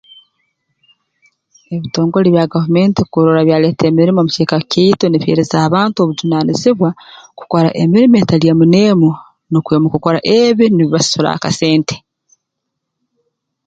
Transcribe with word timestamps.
Ebitongole 1.75 2.27
bya 2.33 2.51
gavumenti 2.53 3.01
kurora 3.11 3.41
byaleeta 3.47 3.83
emirimo 3.87 4.19
mu 4.25 4.31
kiikaro 4.35 4.63
kyaitu 4.71 5.03
nibiheereza 5.07 5.57
abantu 5.67 5.97
obujuunanizibwa 5.99 6.89
kukora 7.39 7.69
emirimo 7.83 8.15
etali 8.17 8.45
emu 8.51 8.65
n'emu 8.71 9.09
n'okwe 9.49 9.75
mu 9.81 9.87
kurora 9.91 10.19
ebi 10.39 10.65
nibibasasura 10.69 11.29
akasente 11.37 11.95